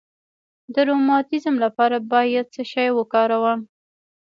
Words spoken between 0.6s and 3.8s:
د روماتیزم لپاره باید څه شی وکاروم؟